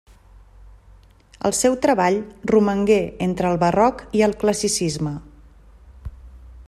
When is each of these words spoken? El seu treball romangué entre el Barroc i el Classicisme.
El 1.49 1.53
seu 1.57 1.75
treball 1.83 2.17
romangué 2.53 2.99
entre 3.29 3.51
el 3.53 3.61
Barroc 3.65 4.03
i 4.21 4.25
el 4.29 4.35
Classicisme. 4.45 5.15